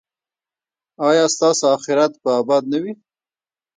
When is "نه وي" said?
2.71-2.93